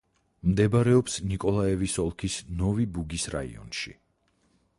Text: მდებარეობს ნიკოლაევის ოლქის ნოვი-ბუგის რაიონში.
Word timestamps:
მდებარეობს 0.51 1.17
ნიკოლაევის 1.33 1.99
ოლქის 2.05 2.39
ნოვი-ბუგის 2.63 3.29
რაიონში. 3.37 3.99